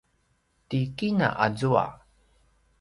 [0.67, 1.85] ti kina azua